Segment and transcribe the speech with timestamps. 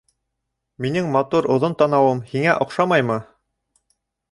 [0.85, 3.21] Минең матур оҙон танауым һиңә оҡшамаймы?